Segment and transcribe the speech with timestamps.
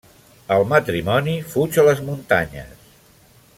[0.55, 2.75] El matrimoni fuig a les muntanyes.